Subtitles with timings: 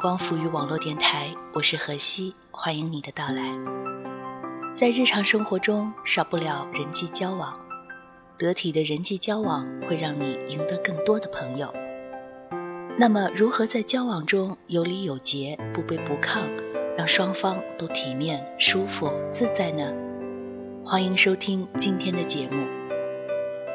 [0.00, 3.52] 光浮语网络电台，我是何西，欢迎你的到来。
[4.72, 7.54] 在日常生活中，少不了人际交往，
[8.38, 11.70] 得体的人际交往会让你赢得更多的朋友。
[12.98, 16.44] 那么，如何在交往中有礼有节、不卑不亢，
[16.96, 19.92] 让双方都体面、舒服、自在呢？
[20.82, 22.66] 欢迎收听今天的节目。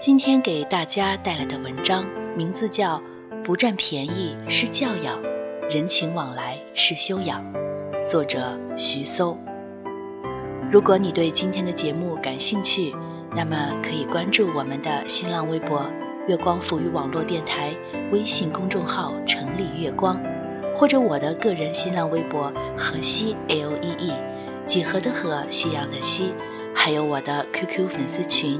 [0.00, 2.04] 今天给大家带来的文章
[2.36, 3.00] 名字叫。
[3.44, 5.16] 不占便宜是教养，
[5.70, 7.44] 人情往来是修养。
[8.06, 9.36] 作者徐搜。
[10.72, 12.94] 如果你对今天的节目感兴趣，
[13.36, 15.84] 那么可以关注我们的新浪微博
[16.26, 17.74] “月光抚育网络电台”
[18.10, 20.18] 微信公众号“成立月光”，
[20.74, 24.12] 或者我的个人新浪微博“河西 L E E”，
[24.64, 26.32] 几何的河，夕阳的西，
[26.74, 28.58] 还有我的 QQ 粉丝群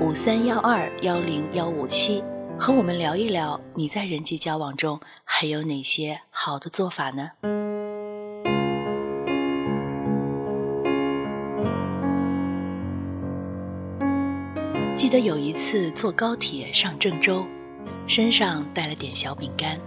[0.00, 2.24] 五三幺二幺零幺五七。
[2.60, 7.30] 和我们聊一聊，你在人际交往中还有哪些好的做法呢？
[14.96, 17.46] 记得有一次坐高铁上郑州，
[18.08, 19.78] 身上带了点小饼干，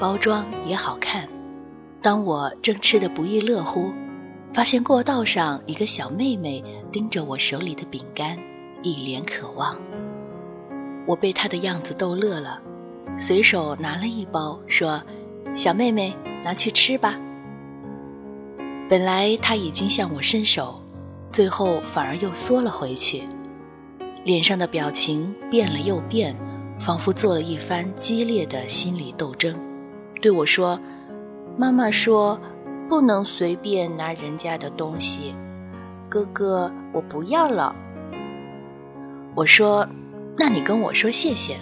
[0.00, 1.28] 包装也好看。
[2.00, 3.92] 当我正吃得不亦乐乎，
[4.54, 8.38] 发现过道上一个小妹妹盯着我手里的饼干，
[8.82, 9.76] 一脸渴望。
[11.06, 12.58] 我被他的样子逗乐了，
[13.18, 15.02] 随手拿了一包，说
[15.54, 17.14] ：“小妹妹，拿去吃吧。”
[18.88, 20.80] 本来他已经向我伸手，
[21.30, 23.22] 最后反而又缩了回去，
[24.24, 26.34] 脸上的表情变了又变，
[26.78, 29.54] 仿佛做了一番激烈的心理斗争，
[30.22, 30.80] 对我说
[31.58, 32.40] ：“妈妈说，
[32.88, 35.34] 不能随便拿人家的东西，
[36.08, 37.76] 哥哥，我不要了。”
[39.36, 39.86] 我说。
[40.36, 41.56] 那你跟我说谢谢，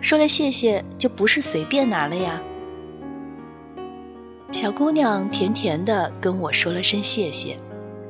[0.00, 2.40] 说了谢谢就不是随便拿了呀。
[4.52, 7.56] 小姑娘甜甜的跟我说了声谢谢，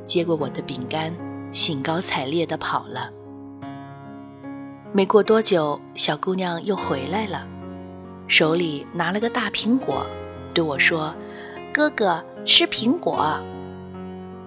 [0.06, 1.15] 接过我的饼干，
[1.53, 3.10] 兴高采烈的跑了。
[4.93, 7.47] 没过多久，小姑娘又回来了，
[8.27, 10.04] 手里拿了个大苹果，
[10.53, 11.15] 对我说
[11.72, 13.38] ：“哥哥吃苹果。”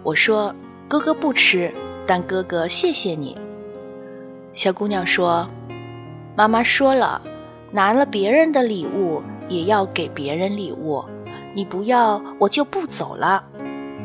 [0.04, 0.54] 我说
[0.90, 1.72] ：“哥哥不吃，
[2.06, 3.38] 但哥哥谢谢你。”
[4.54, 5.50] 小姑娘说
[6.38, 7.20] ：“妈妈说了，
[7.72, 11.04] 拿了别人的礼物也要给别人礼物，
[11.56, 13.44] 你不要我就不走了。”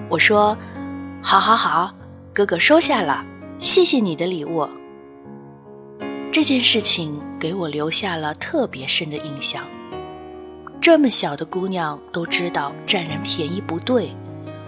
[0.08, 0.56] 我说
[1.20, 1.94] ：“好好好，
[2.32, 3.22] 哥哥收下了，
[3.58, 4.66] 谢谢你的礼物。”
[6.32, 9.62] 这件事情给我留下了特别深的印象。
[10.80, 14.16] 这么小的姑娘都知道占人便宜不对，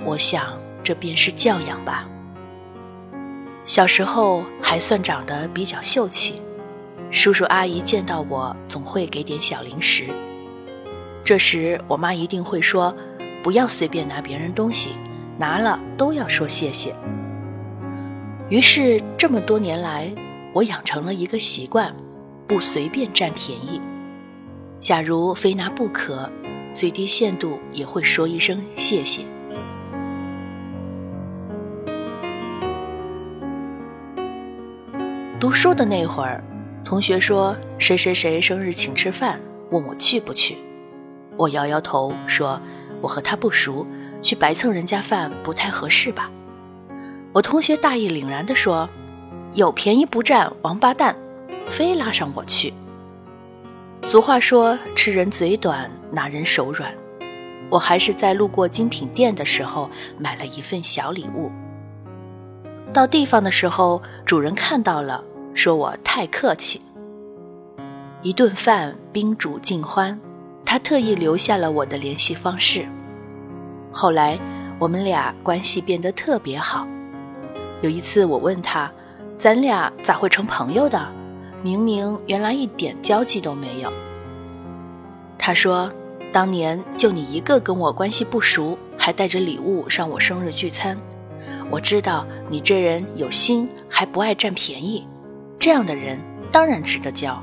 [0.04, 0.52] 我想
[0.84, 2.06] 这便是教养吧。
[3.70, 6.42] 小时候还算长得比较秀气，
[7.12, 10.06] 叔叔阿姨见到我总会给点小零食。
[11.22, 12.92] 这时我妈一定会说
[13.44, 14.90] ：“不要随便拿别人东西，
[15.38, 16.92] 拿了都要说谢谢。”
[18.50, 20.12] 于是这么多年来，
[20.52, 21.94] 我养成了一个习惯，
[22.48, 23.80] 不随便占便宜。
[24.80, 26.28] 假如非拿不可，
[26.74, 29.22] 最低限度也会说一声谢谢。
[35.40, 36.44] 读书的那会儿，
[36.84, 39.40] 同学说谁谁谁生日请吃饭，
[39.70, 40.58] 问我去不去。
[41.38, 42.60] 我摇摇头说
[43.00, 43.86] ：“我和他不熟，
[44.20, 46.30] 去白蹭人家饭不太合适吧。”
[47.32, 48.86] 我同学大义凛然地说
[49.54, 51.16] ：“有便宜不占，王八蛋！”
[51.64, 52.74] 非拉上我去。
[54.02, 56.92] 俗话说：“吃人嘴短，拿人手软。”
[57.70, 59.88] 我还是在路过精品店的时候
[60.18, 61.50] 买了一份小礼物。
[62.92, 65.22] 到地方的时候，主人看到了，
[65.60, 66.80] 说我太客气。
[68.22, 70.18] 一顿饭宾主尽欢，
[70.64, 72.88] 他特意留下了我的联系方式。
[73.92, 74.38] 后来
[74.78, 76.88] 我们俩关系变得特别好。
[77.82, 78.90] 有一次我问他
[79.36, 81.06] ：“咱俩咋会成朋友的？
[81.62, 83.92] 明明原来一点交集都没有。”
[85.36, 85.92] 他说
[86.32, 90.96] ：“当年就你一个跟我关系不熟，还带着礼物上我生日聚餐。
[91.70, 95.06] 我知道你这人有心，还不爱占便宜，
[95.60, 96.18] 这样的人
[96.50, 97.40] 当然值得交。”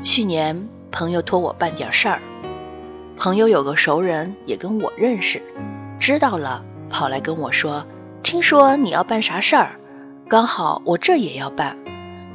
[0.00, 0.54] 去年
[0.92, 2.20] 朋友托我办点事儿，
[3.16, 5.40] 朋友有个熟人也跟我认识，
[5.98, 7.84] 知道了跑来跟我说
[8.22, 9.70] ：“听说你要办啥事儿，
[10.28, 11.74] 刚好我这也要办，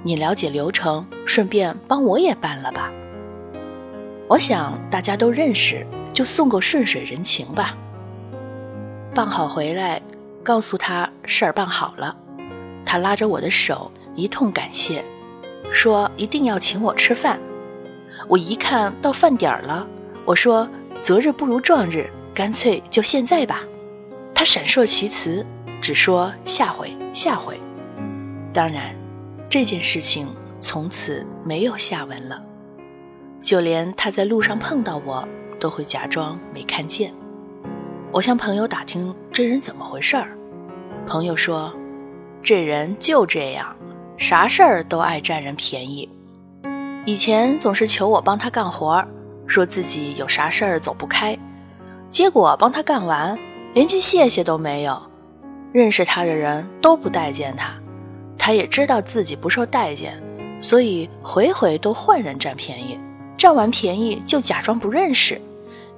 [0.01, 2.92] 你了解流程，顺便帮我也办了吧。”
[4.27, 7.77] 我想大家都认识，就送个顺水人情吧。
[9.19, 10.01] 办好回来，
[10.42, 12.16] 告诉他事儿办好了，
[12.86, 15.04] 他拉着我的手一通感谢，
[15.69, 17.38] 说一定要请我吃饭。
[18.30, 19.86] 我一看到饭点儿了，
[20.24, 20.66] 我说
[21.04, 23.66] ：“择日不如撞日，干脆就现在吧。”
[24.33, 25.45] 他闪烁其词，
[25.81, 27.60] 只说下回，下回。
[28.54, 28.95] 当然，
[29.50, 30.30] 这件事情
[30.62, 32.42] 从此没有下文了。
[33.42, 35.27] 就连他在路上碰到我，
[35.60, 37.12] 都会假装没看见。
[38.12, 40.36] 我向朋友打听这人怎么回事儿，
[41.06, 41.72] 朋友说
[42.42, 43.76] ：“这人就这样，
[44.18, 46.10] 啥事儿都爱占人便宜。”
[47.06, 49.08] 以前总是求我帮他干活儿，
[49.46, 51.38] 说自己有啥事儿走不开，
[52.10, 53.38] 结果帮他干完，
[53.76, 55.00] 连句谢谢都没有。
[55.72, 57.76] 认识他的人都不待见他，
[58.40, 60.20] 他也知道自己不受待见，
[60.60, 63.00] 所以回回都换人占便宜，
[63.38, 65.40] 占完便宜就假装不认识。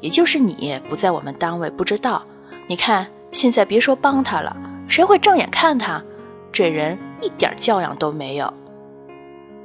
[0.02, 2.24] 也就是你不在我们单位不知道，
[2.68, 4.56] 你看现在别说帮他了，
[4.88, 6.04] 谁会正眼看他？
[6.52, 8.54] 这人一点教养都没有。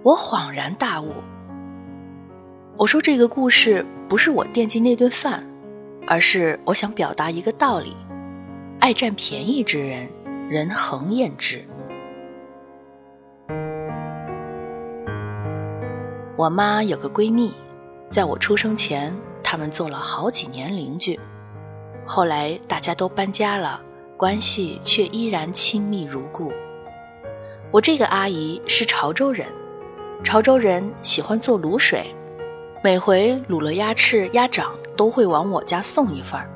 [0.02, 1.10] 我恍然大悟。
[2.76, 5.44] 我说这个故事不是我惦记那顿饭，
[6.06, 7.96] 而是我想表达一个道理：
[8.78, 10.06] 爱占便宜之人，
[10.48, 11.60] 人恒厌之。
[16.36, 17.54] 我妈有个闺蜜，
[18.10, 19.16] 在我出生前，
[19.48, 21.18] 他们做了好几年邻居，
[22.04, 23.80] 后来大家都搬家了，
[24.16, 26.52] 关系却依然亲密如故。
[27.70, 29.46] 我这个阿姨是潮州人。
[30.24, 32.12] 潮州人喜欢做卤水，
[32.82, 36.50] 每回卤了鸭翅、鸭掌都会往我家送一份儿，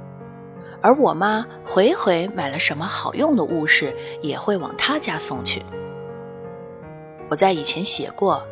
[0.80, 5.62] 而我妈回回买了什么好用的物事，也会往她家送去。
[7.28, 8.42] 我在以前写过，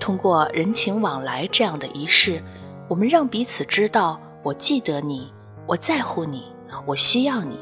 [0.00, 2.40] 通过人情往来这样的仪式，
[2.88, 5.32] 我们让彼此知道我记得你，
[5.66, 6.52] 我在乎你，
[6.84, 7.58] 我需要你。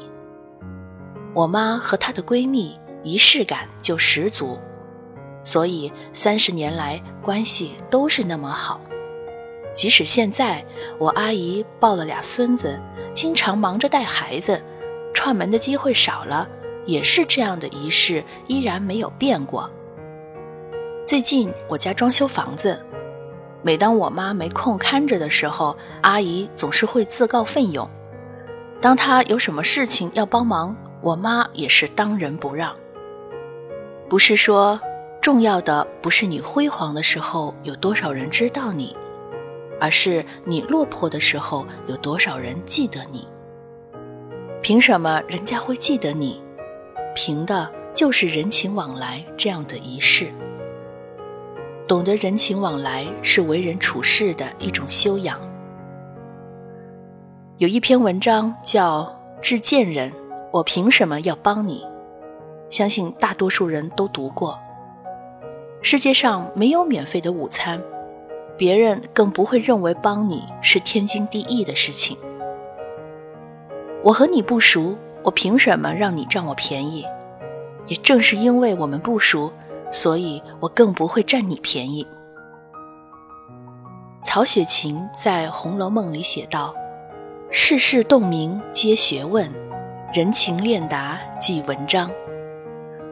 [1.33, 4.57] 我妈和她的闺蜜仪式感就十足。
[5.43, 8.79] 所以三十年来关系都是那么好，
[9.73, 10.63] 即使现在
[10.99, 12.79] 我阿姨抱了俩孙子，
[13.13, 14.61] 经常忙着带孩子，
[15.15, 16.47] 串门的机会少了，
[16.85, 19.67] 也是这样的仪式依然没有变过。
[21.07, 22.79] 最近我家装修房子，
[23.61, 27.89] 每当我妈没空看着的时候，阿姨总是会自告奋勇。
[28.81, 32.75] 当她有什么事情要帮忙，我妈也是当仁不让。
[34.09, 34.79] 不是说。
[35.21, 38.97] 重要的不是你辉煌的时候有多少人知道你，
[39.79, 43.27] 而是你落魄的时候有多少人记得你。
[44.63, 46.41] 凭什么人家会记得你？
[47.13, 50.25] 凭的就是人情往来这样的仪式。
[51.91, 55.37] 懂得人情往来是为人处事的一种修养。
[57.57, 59.03] 有一篇文章叫
[59.41, 60.09] 《致贱人》，
[60.53, 61.85] 我凭什么要帮你？
[62.69, 64.57] 相信大多数人都读过。
[65.81, 67.77] 世界上没有免费的午餐，
[68.55, 72.17] 别人更不会认为帮你是天经地义的事情。
[74.01, 77.05] 我和你不熟，我凭什么让你占我便宜？
[77.87, 79.51] 也正是因为我们不熟，
[79.91, 82.05] 所以我更不会占你便宜。
[84.23, 86.73] 曹雪芹在《红楼梦》里写道
[87.51, 89.51] ：“世事洞明皆学问，
[90.13, 92.09] 人情练达即文章。”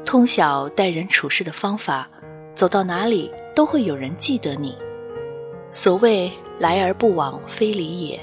[0.05, 2.07] 通晓待人处事的方法。
[2.55, 4.77] 走到哪里都会有人记得你。
[5.71, 8.19] 所谓来而不往非礼也，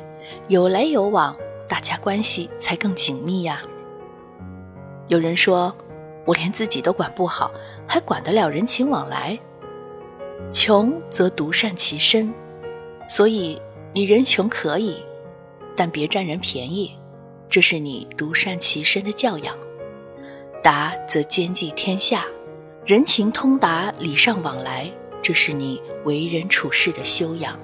[0.48, 1.34] 有来有往，
[1.66, 3.62] 大家关系才更紧密呀。
[5.08, 5.74] 有人说，
[6.26, 7.50] 我连自己都管不好，
[7.86, 9.38] 还管得了人情往来？
[10.50, 12.34] 穷则独善其身，
[13.08, 13.60] 所以
[13.94, 15.02] 你人穷可以，
[15.74, 16.98] 但别占人便宜，
[17.48, 19.56] 这是你独善其身的教养。
[20.62, 22.26] 达则兼济天下，
[22.84, 24.90] 人情通达，礼尚往来，
[25.22, 27.58] 这是你为人处事的修养。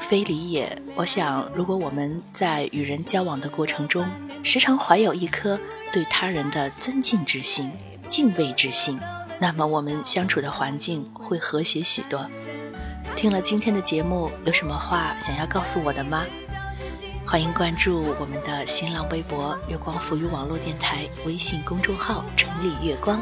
[0.00, 0.80] 非礼也。
[0.96, 4.04] 我想，如果我们在与人交往的过程中，
[4.42, 5.58] 时常怀有一颗
[5.92, 7.70] 对他人的尊敬之心、
[8.08, 8.98] 敬畏之心，
[9.38, 12.26] 那么我们相处的环境会和谐许多。
[13.14, 16.24] 听了今天的节目，有什么话想要告诉我的吗？
[17.26, 23.20] 欢迎关注我们的新浪微博“月光浮语网络电台”微信公众号“城里月光”。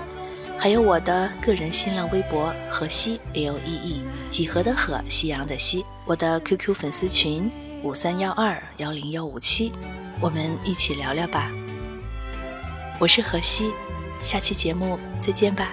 [0.61, 7.49] 还有我的个人新浪微博河西 L E E 几何的河夕阳的西，我的 QQ 粉丝群
[7.85, 9.73] 五三幺二幺零幺五七，
[10.21, 11.49] 我们一起聊聊吧。
[12.99, 13.71] 我是河西，
[14.21, 15.69] 下期节目再见吧。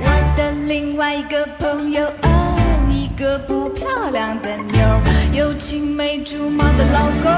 [0.00, 4.80] 我的另外一个朋友哦，一个不漂亮的妞，
[5.34, 7.30] 有青梅竹马的老公，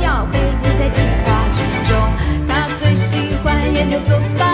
[0.00, 1.35] 要被逼在计划
[2.56, 4.45] 他最喜欢研究做饭